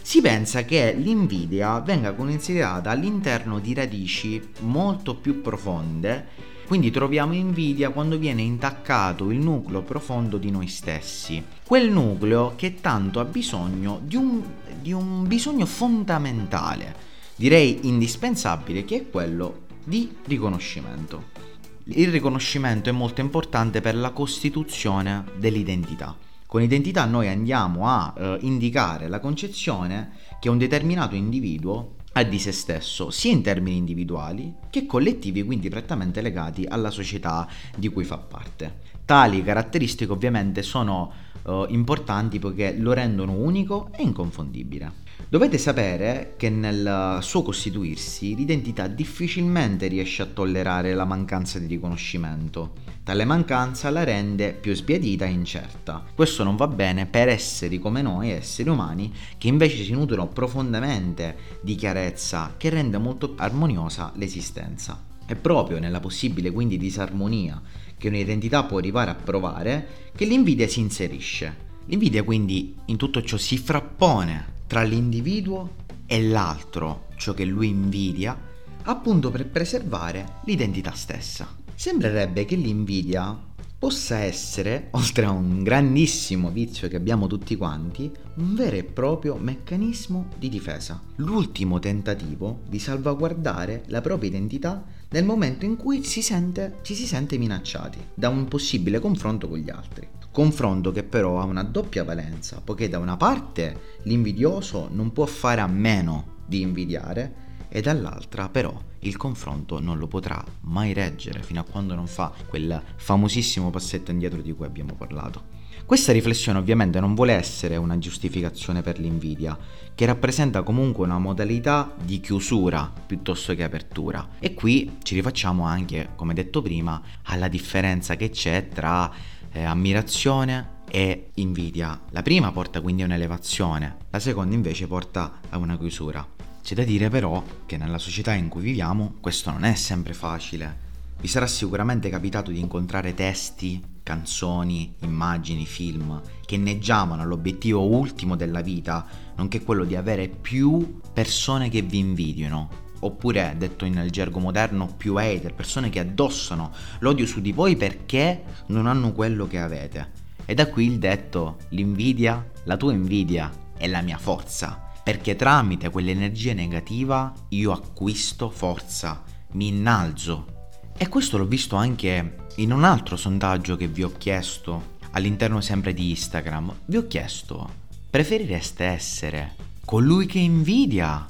Si 0.00 0.20
pensa 0.20 0.62
che 0.64 0.94
l'invidia 0.96 1.80
venga 1.80 2.14
considerata 2.14 2.90
all'interno 2.90 3.58
di 3.58 3.74
radici 3.74 4.40
molto 4.60 5.16
più 5.16 5.40
profonde 5.42 6.48
quindi 6.68 6.90
troviamo 6.90 7.32
invidia 7.32 7.88
quando 7.88 8.18
viene 8.18 8.42
intaccato 8.42 9.30
il 9.30 9.38
nucleo 9.38 9.80
profondo 9.80 10.36
di 10.36 10.50
noi 10.50 10.66
stessi, 10.68 11.42
quel 11.66 11.90
nucleo 11.90 12.52
che 12.56 12.74
tanto 12.74 13.20
ha 13.20 13.24
bisogno 13.24 14.00
di 14.02 14.16
un, 14.16 14.42
di 14.78 14.92
un 14.92 15.26
bisogno 15.26 15.64
fondamentale, 15.64 16.94
direi 17.38 17.86
indispensabile, 17.86 18.84
che 18.84 18.96
è 18.96 19.10
quello 19.10 19.66
di 19.84 20.12
riconoscimento. 20.26 21.36
Il 21.84 22.10
riconoscimento 22.10 22.88
è 22.88 22.92
molto 22.92 23.20
importante 23.20 23.80
per 23.80 23.94
la 23.94 24.10
costituzione 24.10 25.24
dell'identità. 25.38 26.16
Con 26.46 26.62
identità 26.62 27.04
noi 27.04 27.28
andiamo 27.28 27.86
a 27.86 28.12
eh, 28.16 28.38
indicare 28.40 29.06
la 29.06 29.20
concezione 29.20 30.10
che 30.40 30.48
un 30.48 30.58
determinato 30.58 31.14
individuo 31.14 31.94
ha 32.12 32.24
di 32.24 32.40
se 32.40 32.50
stesso, 32.50 33.10
sia 33.10 33.30
in 33.30 33.42
termini 33.42 33.76
individuali 33.76 34.52
che 34.68 34.84
collettivi, 34.84 35.44
quindi 35.44 35.68
prettamente 35.68 36.20
legati 36.20 36.64
alla 36.66 36.90
società 36.90 37.46
di 37.76 37.88
cui 37.88 38.04
fa 38.04 38.18
parte. 38.18 38.80
Tali 39.04 39.44
caratteristiche 39.44 40.10
ovviamente 40.10 40.62
sono 40.62 41.12
eh, 41.46 41.66
importanti 41.68 42.40
poiché 42.40 42.74
lo 42.76 42.92
rendono 42.92 43.32
unico 43.32 43.90
e 43.96 44.02
inconfondibile. 44.02 45.06
Dovete 45.30 45.58
sapere 45.58 46.36
che 46.38 46.48
nel 46.48 47.18
suo 47.20 47.42
costituirsi 47.42 48.34
l'identità 48.34 48.86
difficilmente 48.86 49.86
riesce 49.86 50.22
a 50.22 50.26
tollerare 50.26 50.94
la 50.94 51.04
mancanza 51.04 51.58
di 51.58 51.66
riconoscimento. 51.66 52.76
Tale 53.04 53.26
mancanza 53.26 53.90
la 53.90 54.04
rende 54.04 54.54
più 54.54 54.74
sbiadita 54.74 55.26
e 55.26 55.30
incerta. 55.30 56.02
Questo 56.14 56.44
non 56.44 56.56
va 56.56 56.66
bene 56.66 57.04
per 57.04 57.28
esseri 57.28 57.78
come 57.78 58.00
noi, 58.00 58.30
esseri 58.30 58.70
umani, 58.70 59.12
che 59.36 59.48
invece 59.48 59.84
si 59.84 59.92
nutrono 59.92 60.28
profondamente 60.28 61.36
di 61.60 61.74
chiarezza 61.74 62.54
che 62.56 62.70
rende 62.70 62.96
molto 62.96 63.34
armoniosa 63.36 64.12
l'esistenza. 64.14 65.04
È 65.26 65.34
proprio 65.34 65.78
nella 65.78 66.00
possibile 66.00 66.50
quindi 66.50 66.78
disarmonia 66.78 67.60
che 67.98 68.08
un'identità 68.08 68.64
può 68.64 68.78
arrivare 68.78 69.10
a 69.10 69.14
provare 69.14 69.88
che 70.16 70.24
l'invidia 70.24 70.66
si 70.66 70.80
inserisce. 70.80 71.66
L'invidia 71.84 72.22
quindi 72.22 72.74
in 72.86 72.96
tutto 72.96 73.22
ciò 73.22 73.36
si 73.36 73.58
frappone 73.58 74.56
tra 74.68 74.82
l'individuo 74.82 75.86
e 76.06 76.22
l'altro, 76.22 77.06
ciò 77.16 77.32
che 77.32 77.46
lui 77.46 77.68
invidia, 77.68 78.38
appunto 78.82 79.30
per 79.30 79.46
preservare 79.48 80.40
l'identità 80.44 80.92
stessa. 80.92 81.48
Sembrerebbe 81.74 82.44
che 82.44 82.54
l'invidia 82.54 83.46
possa 83.78 84.18
essere, 84.18 84.88
oltre 84.92 85.24
a 85.24 85.30
un 85.30 85.62
grandissimo 85.62 86.50
vizio 86.50 86.86
che 86.88 86.96
abbiamo 86.96 87.26
tutti 87.26 87.56
quanti, 87.56 88.12
un 88.34 88.54
vero 88.54 88.76
e 88.76 88.84
proprio 88.84 89.36
meccanismo 89.36 90.28
di 90.36 90.50
difesa. 90.50 91.00
L'ultimo 91.16 91.78
tentativo 91.78 92.60
di 92.68 92.78
salvaguardare 92.78 93.84
la 93.86 94.02
propria 94.02 94.28
identità 94.28 94.84
nel 95.10 95.24
momento 95.24 95.64
in 95.64 95.76
cui 95.76 96.04
si 96.04 96.20
sente, 96.20 96.80
ci 96.82 96.94
si 96.94 97.06
sente 97.06 97.38
minacciati 97.38 97.98
da 98.12 98.28
un 98.28 98.46
possibile 98.46 98.98
confronto 98.98 99.48
con 99.48 99.56
gli 99.56 99.70
altri. 99.70 100.17
Confronto 100.30 100.92
che 100.92 101.02
però 101.02 101.40
ha 101.40 101.44
una 101.44 101.64
doppia 101.64 102.04
valenza, 102.04 102.60
poiché 102.62 102.88
da 102.88 102.98
una 102.98 103.16
parte 103.16 103.96
l'invidioso 104.02 104.88
non 104.92 105.12
può 105.12 105.26
fare 105.26 105.60
a 105.60 105.66
meno 105.66 106.36
di 106.46 106.60
invidiare 106.60 107.46
e 107.68 107.80
dall'altra 107.80 108.48
però 108.48 108.76
il 109.00 109.16
confronto 109.16 109.80
non 109.80 109.98
lo 109.98 110.06
potrà 110.06 110.42
mai 110.62 110.92
reggere 110.92 111.42
fino 111.42 111.60
a 111.60 111.64
quando 111.64 111.94
non 111.94 112.06
fa 112.06 112.32
quel 112.48 112.82
famosissimo 112.96 113.70
passetto 113.70 114.10
indietro 114.10 114.40
di 114.40 114.52
cui 114.52 114.66
abbiamo 114.66 114.94
parlato. 114.94 115.56
Questa 115.84 116.12
riflessione 116.12 116.58
ovviamente 116.58 117.00
non 117.00 117.14
vuole 117.14 117.32
essere 117.32 117.76
una 117.76 117.98
giustificazione 117.98 118.82
per 118.82 118.98
l'invidia, 118.98 119.56
che 119.94 120.04
rappresenta 120.04 120.62
comunque 120.62 121.06
una 121.06 121.18
modalità 121.18 121.94
di 122.02 122.20
chiusura 122.20 122.92
piuttosto 123.06 123.54
che 123.54 123.64
apertura. 123.64 124.28
E 124.38 124.52
qui 124.52 124.98
ci 125.02 125.14
rifacciamo 125.14 125.64
anche, 125.64 126.10
come 126.14 126.34
detto 126.34 126.60
prima, 126.60 127.00
alla 127.22 127.48
differenza 127.48 128.16
che 128.16 128.28
c'è 128.28 128.68
tra 128.68 129.10
eh, 129.52 129.64
ammirazione 129.64 130.76
e 130.90 131.30
invidia. 131.34 132.00
La 132.10 132.22
prima 132.22 132.52
porta 132.52 132.80
quindi 132.80 133.02
a 133.02 133.06
un'elevazione, 133.06 133.96
la 134.10 134.18
seconda 134.18 134.54
invece 134.54 134.86
porta 134.86 135.40
a 135.48 135.58
una 135.58 135.78
chiusura. 135.78 136.26
C'è 136.62 136.74
da 136.74 136.84
dire 136.84 137.08
però 137.08 137.42
che 137.66 137.76
nella 137.76 137.98
società 137.98 138.34
in 138.34 138.48
cui 138.48 138.62
viviamo 138.62 139.14
questo 139.20 139.50
non 139.50 139.64
è 139.64 139.74
sempre 139.74 140.12
facile. 140.12 140.86
Vi 141.20 141.26
sarà 141.26 141.46
sicuramente 141.46 142.10
capitato 142.10 142.50
di 142.50 142.60
incontrare 142.60 143.14
testi, 143.14 143.82
canzoni, 144.02 144.94
immagini, 145.00 145.66
film 145.66 146.20
che 146.46 146.54
inneggiavano 146.54 147.22
all'obiettivo 147.22 147.86
ultimo 147.86 148.36
della 148.36 148.60
vita, 148.60 149.06
nonché 149.36 149.62
quello 149.62 149.84
di 149.84 149.96
avere 149.96 150.28
più 150.28 151.00
persone 151.12 151.68
che 151.68 151.82
vi 151.82 151.98
invidiano, 151.98 152.87
oppure 153.00 153.54
detto 153.56 153.86
nel 153.88 154.10
gergo 154.10 154.38
moderno 154.38 154.86
più 154.86 155.16
hater, 155.16 155.54
persone 155.54 155.90
che 155.90 156.00
addossano 156.00 156.72
l'odio 157.00 157.26
su 157.26 157.40
di 157.40 157.52
voi 157.52 157.76
perché 157.76 158.44
non 158.66 158.86
hanno 158.86 159.12
quello 159.12 159.46
che 159.46 159.58
avete. 159.58 160.26
E 160.44 160.54
da 160.54 160.68
qui 160.68 160.86
il 160.86 160.98
detto 160.98 161.58
l'invidia, 161.70 162.44
la 162.64 162.76
tua 162.76 162.92
invidia 162.92 163.52
è 163.76 163.86
la 163.86 164.00
mia 164.00 164.18
forza, 164.18 164.90
perché 165.02 165.36
tramite 165.36 165.90
quell'energia 165.90 166.52
negativa 166.52 167.32
io 167.48 167.72
acquisto 167.72 168.50
forza, 168.50 169.22
mi 169.52 169.68
innalzo. 169.68 170.56
E 170.96 171.08
questo 171.08 171.38
l'ho 171.38 171.46
visto 171.46 171.76
anche 171.76 172.46
in 172.56 172.72
un 172.72 172.84
altro 172.84 173.16
sondaggio 173.16 173.76
che 173.76 173.88
vi 173.88 174.02
ho 174.02 174.12
chiesto 174.16 174.96
all'interno 175.12 175.60
sempre 175.60 175.94
di 175.94 176.10
Instagram. 176.10 176.74
Vi 176.86 176.96
ho 176.96 177.06
chiesto, 177.06 177.70
preferireste 178.10 178.84
essere 178.84 179.54
colui 179.84 180.26
che 180.26 180.38
invidia 180.38 181.26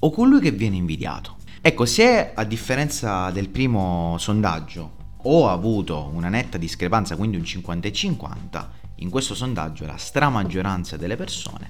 o 0.00 0.10
colui 0.10 0.40
che 0.40 0.52
viene 0.52 0.76
invidiato. 0.76 1.36
Ecco, 1.60 1.86
se 1.86 2.32
a 2.34 2.44
differenza 2.44 3.30
del 3.30 3.48
primo 3.48 4.16
sondaggio 4.18 4.96
ho 5.22 5.48
avuto 5.48 6.10
una 6.12 6.28
netta 6.28 6.56
discrepanza, 6.56 7.16
quindi 7.16 7.36
un 7.36 7.44
50 7.44 7.88
e 7.88 7.92
50, 7.92 8.70
in 8.96 9.10
questo 9.10 9.34
sondaggio 9.34 9.86
la 9.86 9.96
stramaggioranza 9.96 10.96
delle 10.96 11.16
persone 11.16 11.66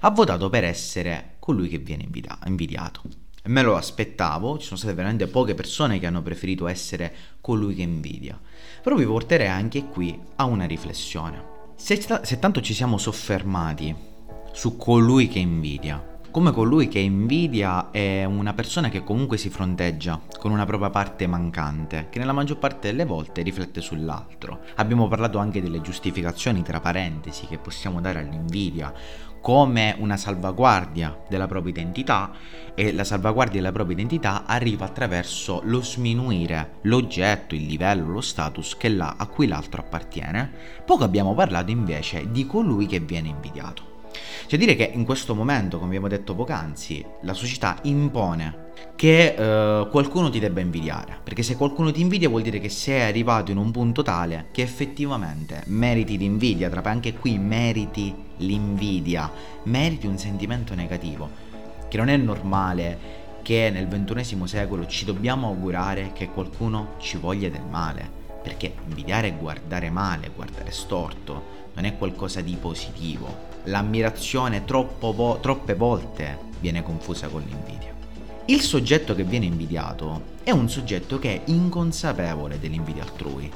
ha 0.00 0.10
votato 0.10 0.48
per 0.48 0.64
essere 0.64 1.36
colui 1.38 1.68
che 1.68 1.78
viene 1.78 2.06
invidiato. 2.46 3.02
Me 3.44 3.62
lo 3.62 3.76
aspettavo, 3.76 4.58
ci 4.58 4.66
sono 4.66 4.78
state 4.78 4.94
veramente 4.94 5.26
poche 5.26 5.54
persone 5.54 5.98
che 5.98 6.06
hanno 6.06 6.22
preferito 6.22 6.66
essere 6.66 7.12
colui 7.40 7.74
che 7.74 7.82
invidia. 7.82 8.38
Però 8.82 8.94
vi 8.96 9.06
porterei 9.06 9.48
anche 9.48 9.86
qui 9.86 10.18
a 10.36 10.44
una 10.44 10.66
riflessione. 10.66 11.42
Se, 11.76 11.98
se 12.00 12.38
tanto 12.38 12.60
ci 12.60 12.74
siamo 12.74 12.98
soffermati 12.98 13.94
su 14.52 14.76
colui 14.76 15.28
che 15.28 15.38
invidia, 15.38 16.09
come 16.30 16.52
colui 16.52 16.86
che 16.86 17.00
invidia 17.00 17.90
è 17.90 18.24
una 18.24 18.54
persona 18.54 18.88
che 18.88 19.02
comunque 19.02 19.36
si 19.36 19.50
fronteggia 19.50 20.20
con 20.38 20.52
una 20.52 20.64
propria 20.64 20.90
parte 20.90 21.26
mancante, 21.26 22.06
che 22.08 22.20
nella 22.20 22.32
maggior 22.32 22.58
parte 22.58 22.88
delle 22.88 23.04
volte 23.04 23.42
riflette 23.42 23.80
sull'altro. 23.80 24.60
Abbiamo 24.76 25.08
parlato 25.08 25.38
anche 25.38 25.60
delle 25.60 25.80
giustificazioni 25.80 26.62
tra 26.62 26.78
parentesi 26.78 27.46
che 27.46 27.58
possiamo 27.58 28.00
dare 28.00 28.20
all'invidia 28.20 28.92
come 29.40 29.96
una 29.98 30.16
salvaguardia 30.16 31.24
della 31.28 31.48
propria 31.48 31.72
identità 31.72 32.30
e 32.74 32.92
la 32.92 33.04
salvaguardia 33.04 33.60
della 33.60 33.72
propria 33.72 33.96
identità 33.96 34.44
arriva 34.46 34.84
attraverso 34.84 35.62
lo 35.64 35.82
sminuire 35.82 36.74
l'oggetto, 36.82 37.56
il 37.56 37.66
livello, 37.66 38.08
lo 38.08 38.20
status 38.20 38.76
a 38.98 39.26
cui 39.26 39.48
l'altro 39.48 39.80
appartiene. 39.80 40.52
Poco 40.84 41.02
abbiamo 41.02 41.34
parlato 41.34 41.72
invece 41.72 42.30
di 42.30 42.46
colui 42.46 42.86
che 42.86 43.00
viene 43.00 43.28
invidiato. 43.28 43.89
Cioè 44.46 44.58
dire 44.58 44.74
che 44.74 44.90
in 44.92 45.04
questo 45.04 45.34
momento, 45.34 45.76
come 45.76 45.88
abbiamo 45.88 46.08
detto 46.08 46.34
poc'anzi, 46.34 47.04
la 47.22 47.34
società 47.34 47.78
impone 47.82 48.68
che 48.96 49.34
eh, 49.34 49.88
qualcuno 49.88 50.28
ti 50.28 50.38
debba 50.38 50.60
invidiare, 50.60 51.18
perché 51.22 51.42
se 51.42 51.56
qualcuno 51.56 51.90
ti 51.90 52.00
invidia 52.00 52.28
vuol 52.28 52.42
dire 52.42 52.58
che 52.58 52.68
sei 52.68 53.02
arrivato 53.02 53.50
in 53.50 53.56
un 53.56 53.70
punto 53.70 54.02
tale 54.02 54.48
che 54.50 54.62
effettivamente 54.62 55.62
meriti 55.66 56.18
l'invidia, 56.18 56.68
tra 56.68 56.82
anche 56.84 57.14
qui 57.14 57.38
meriti 57.38 58.14
l'invidia, 58.38 59.30
meriti 59.64 60.06
un 60.06 60.18
sentimento 60.18 60.74
negativo, 60.74 61.30
che 61.88 61.96
non 61.96 62.08
è 62.08 62.16
normale 62.16 63.18
che 63.42 63.70
nel 63.72 63.88
ventunesimo 63.88 64.46
secolo 64.46 64.86
ci 64.86 65.04
dobbiamo 65.04 65.46
augurare 65.46 66.10
che 66.12 66.28
qualcuno 66.28 66.94
ci 66.98 67.16
voglia 67.16 67.48
del 67.48 67.64
male, 67.68 68.08
perché 68.42 68.74
invidiare 68.86 69.28
è 69.28 69.36
guardare 69.36 69.90
male, 69.90 70.30
guardare 70.34 70.70
storto, 70.72 71.68
non 71.74 71.84
è 71.84 71.96
qualcosa 71.96 72.40
di 72.40 72.56
positivo. 72.60 73.49
L'ammirazione 73.64 74.64
vo- 74.66 75.38
troppe 75.40 75.74
volte 75.74 76.38
viene 76.60 76.82
confusa 76.82 77.28
con 77.28 77.42
l'invidia. 77.42 77.94
Il 78.46 78.62
soggetto 78.62 79.14
che 79.14 79.22
viene 79.22 79.46
invidiato 79.46 80.38
è 80.42 80.50
un 80.50 80.68
soggetto 80.68 81.18
che 81.18 81.36
è 81.36 81.50
inconsapevole 81.50 82.58
dell'invidia 82.58 83.02
altrui. 83.02 83.50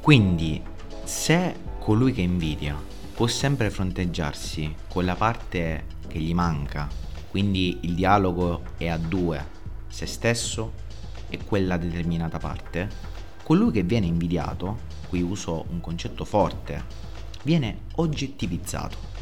Quindi, 0.00 0.62
se 1.02 1.54
colui 1.78 2.12
che 2.12 2.20
invidia 2.20 2.76
può 3.14 3.26
sempre 3.26 3.70
fronteggiarsi 3.70 4.74
con 4.88 5.04
la 5.04 5.16
parte 5.16 5.86
che 6.06 6.18
gli 6.18 6.34
manca, 6.34 6.88
quindi 7.30 7.78
il 7.82 7.94
dialogo 7.94 8.62
è 8.76 8.88
a 8.88 8.96
due, 8.96 9.44
se 9.88 10.06
stesso 10.06 10.72
e 11.28 11.38
quella 11.44 11.76
determinata 11.76 12.38
parte, 12.38 12.88
colui 13.42 13.72
che 13.72 13.82
viene 13.82 14.06
invidiato, 14.06 14.78
qui 15.08 15.20
uso 15.20 15.64
un 15.70 15.80
concetto 15.80 16.24
forte, 16.24 16.84
viene 17.42 17.80
oggettivizzato. 17.96 19.17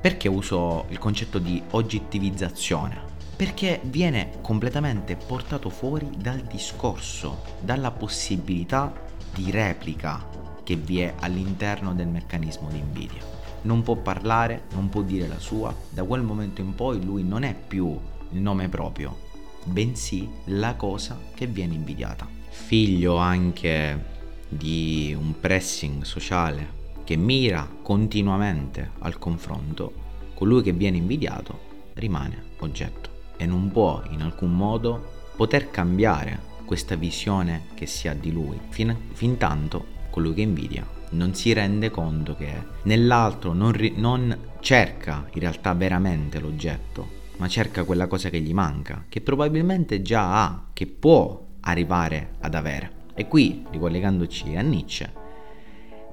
Perché 0.00 0.28
uso 0.28 0.86
il 0.88 0.98
concetto 0.98 1.38
di 1.38 1.62
oggettivizzazione? 1.70 3.16
Perché 3.36 3.80
viene 3.84 4.38
completamente 4.40 5.16
portato 5.16 5.70
fuori 5.70 6.08
dal 6.16 6.40
discorso, 6.40 7.42
dalla 7.60 7.90
possibilità 7.90 8.92
di 9.34 9.50
replica 9.50 10.26
che 10.64 10.76
vi 10.76 11.00
è 11.00 11.14
all'interno 11.20 11.94
del 11.94 12.08
meccanismo 12.08 12.68
di 12.68 12.78
invidia 12.78 13.38
non 13.62 13.82
può 13.82 13.96
parlare, 13.96 14.64
non 14.72 14.88
può 14.88 15.02
dire 15.02 15.26
la 15.26 15.38
sua, 15.38 15.74
da 15.90 16.04
quel 16.04 16.22
momento 16.22 16.60
in 16.60 16.74
poi 16.74 17.04
lui 17.04 17.22
non 17.24 17.42
è 17.42 17.54
più 17.54 17.98
il 18.30 18.40
nome 18.40 18.68
proprio, 18.68 19.16
bensì 19.64 20.28
la 20.46 20.74
cosa 20.74 21.18
che 21.34 21.46
viene 21.46 21.74
invidiata. 21.74 22.26
Figlio 22.48 23.16
anche 23.16 24.16
di 24.48 25.14
un 25.18 25.38
pressing 25.38 26.02
sociale 26.02 26.77
che 27.08 27.16
mira 27.16 27.66
continuamente 27.80 28.90
al 28.98 29.18
confronto, 29.18 29.94
colui 30.34 30.60
che 30.60 30.74
viene 30.74 30.98
invidiato 30.98 31.58
rimane 31.94 32.48
oggetto 32.58 33.32
e 33.38 33.46
non 33.46 33.70
può 33.72 34.02
in 34.10 34.20
alcun 34.20 34.54
modo 34.54 35.30
poter 35.34 35.70
cambiare 35.70 36.38
questa 36.66 36.96
visione 36.96 37.68
che 37.72 37.86
si 37.86 38.08
ha 38.08 38.12
di 38.12 38.30
lui, 38.30 38.60
fin, 38.68 38.94
fin 39.14 39.38
tanto 39.38 39.86
colui 40.10 40.34
che 40.34 40.42
invidia 40.42 40.86
non 41.12 41.32
si 41.32 41.54
rende 41.54 41.90
conto 41.90 42.36
che 42.36 42.52
nell'altro 42.82 43.54
non, 43.54 43.72
ri- 43.72 43.94
non 43.96 44.36
cerca 44.60 45.26
in 45.32 45.40
realtà 45.40 45.72
veramente 45.72 46.38
l'oggetto, 46.38 47.08
ma 47.38 47.48
cerca 47.48 47.84
quella 47.84 48.06
cosa 48.06 48.28
che 48.28 48.40
gli 48.40 48.52
manca, 48.52 49.06
che 49.08 49.22
probabilmente 49.22 50.02
già 50.02 50.44
ha, 50.44 50.64
che 50.74 50.86
può 50.86 51.42
arrivare 51.60 52.32
ad 52.40 52.54
avere. 52.54 52.92
E 53.14 53.26
qui, 53.28 53.64
ricollegandoci 53.70 54.54
a 54.56 54.60
Nietzsche, 54.60 55.12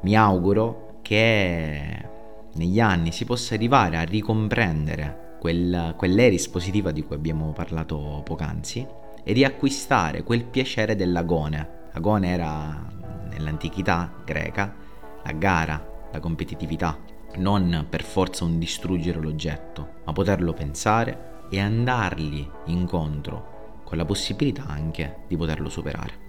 mi 0.03 0.15
auguro 0.15 0.84
che 1.05 2.09
negli 2.53 2.79
anni 2.79 3.11
si 3.11 3.25
possa 3.25 3.53
arrivare 3.53 3.97
a 3.97 4.01
ricomprendere 4.01 5.35
quel, 5.39 5.93
quell'eris 5.95 6.47
positiva 6.47 6.89
di 6.89 7.03
cui 7.03 7.15
abbiamo 7.15 7.51
parlato 7.51 8.23
poc'anzi 8.25 8.87
e 9.23 9.33
riacquistare 9.33 10.23
quel 10.23 10.45
piacere 10.45 10.95
dell'agone. 10.95 11.89
Agone 11.91 12.29
era 12.29 12.91
nell'antichità 13.29 14.15
greca 14.25 14.73
la 15.23 15.31
gara, 15.33 16.09
la 16.11 16.19
competitività, 16.19 16.97
non 17.35 17.85
per 17.87 18.01
forza 18.01 18.43
un 18.43 18.57
distruggere 18.57 19.19
l'oggetto, 19.19 19.89
ma 20.05 20.11
poterlo 20.11 20.53
pensare 20.53 21.43
e 21.51 21.59
andargli 21.59 22.49
incontro 22.65 23.81
con 23.83 23.97
la 23.97 24.05
possibilità 24.05 24.65
anche 24.65 25.17
di 25.27 25.37
poterlo 25.37 25.69
superare. 25.69 26.24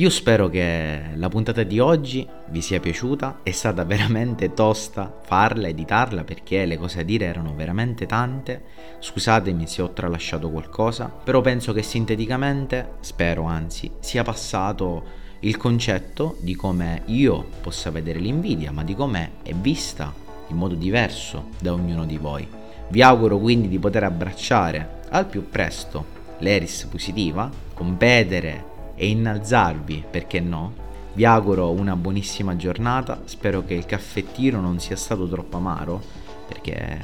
Io 0.00 0.08
spero 0.08 0.48
che 0.48 0.98
la 1.16 1.28
puntata 1.28 1.62
di 1.62 1.78
oggi 1.78 2.26
vi 2.48 2.62
sia 2.62 2.80
piaciuta, 2.80 3.40
è 3.42 3.50
stata 3.50 3.84
veramente 3.84 4.54
tosta 4.54 5.20
farla, 5.22 5.68
editarla 5.68 6.24
perché 6.24 6.64
le 6.64 6.78
cose 6.78 7.00
a 7.00 7.02
dire 7.02 7.26
erano 7.26 7.54
veramente 7.54 8.06
tante, 8.06 8.62
scusatemi 8.98 9.66
se 9.66 9.82
ho 9.82 9.90
tralasciato 9.90 10.48
qualcosa, 10.48 11.04
però 11.04 11.42
penso 11.42 11.74
che 11.74 11.82
sinteticamente, 11.82 12.92
spero 13.00 13.42
anzi, 13.42 13.90
sia 14.00 14.22
passato 14.22 15.04
il 15.40 15.58
concetto 15.58 16.38
di 16.40 16.56
come 16.56 17.02
io 17.08 17.46
possa 17.60 17.90
vedere 17.90 18.20
l'invidia, 18.20 18.72
ma 18.72 18.82
di 18.82 18.94
come 18.94 19.32
è 19.42 19.52
vista 19.52 20.14
in 20.46 20.56
modo 20.56 20.76
diverso 20.76 21.48
da 21.58 21.74
ognuno 21.74 22.06
di 22.06 22.16
voi. 22.16 22.48
Vi 22.88 23.02
auguro 23.02 23.36
quindi 23.36 23.68
di 23.68 23.78
poter 23.78 24.04
abbracciare 24.04 25.00
al 25.10 25.26
più 25.26 25.50
presto 25.50 26.16
l'Eris 26.38 26.84
positiva, 26.90 27.50
competere 27.74 28.69
e 29.00 29.08
innalzarvi, 29.08 30.04
perché 30.10 30.40
no? 30.40 30.74
Vi 31.14 31.24
auguro 31.24 31.70
una 31.70 31.96
buonissima 31.96 32.54
giornata, 32.56 33.22
spero 33.24 33.64
che 33.64 33.72
il 33.72 33.86
caffettino 33.86 34.60
non 34.60 34.78
sia 34.78 34.94
stato 34.94 35.26
troppo 35.26 35.56
amaro, 35.56 36.02
perché 36.46 36.98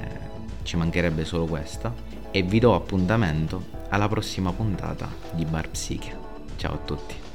ci 0.63 0.77
mancherebbe 0.77 1.25
solo 1.25 1.47
questa, 1.47 1.95
e 2.31 2.43
vi 2.43 2.59
do 2.59 2.75
appuntamento 2.75 3.65
alla 3.89 4.09
prossima 4.09 4.53
puntata 4.53 5.09
di 5.33 5.47
Bar 5.47 5.71
Psiche. 5.71 6.15
Ciao 6.57 6.75
a 6.75 6.79
tutti. 6.85 7.26